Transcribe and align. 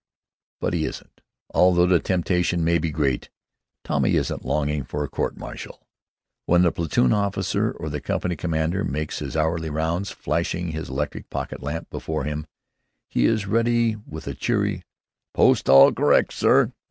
But 0.59 0.73
he 0.73 0.85
isn't. 0.85 1.21
Although 1.51 1.85
the 1.85 1.99
temptation 1.99 2.63
may 2.63 2.79
be 2.79 2.89
great, 2.89 3.29
Tommy 3.83 4.15
isn't 4.15 4.43
longing 4.43 4.83
for 4.83 5.03
a 5.03 5.07
court 5.07 5.37
martial. 5.37 5.85
When 6.47 6.63
the 6.63 6.71
platoon 6.71 7.13
officer 7.13 7.69
or 7.73 7.87
the 7.87 8.01
company 8.01 8.35
commander 8.35 8.83
makes 8.83 9.19
his 9.19 9.37
hourly 9.37 9.69
rounds, 9.69 10.09
flashing 10.09 10.69
his 10.69 10.89
electric 10.89 11.29
pocket 11.29 11.61
lamp 11.61 11.91
before 11.91 12.23
him, 12.23 12.47
he 13.11 13.27
is 13.27 13.45
ready 13.45 13.95
with 14.07 14.25
a 14.25 14.33
cheery 14.33 14.81
"Post 15.35 15.69
all 15.69 15.91
correct, 15.93 16.33
sir!" 16.33 16.71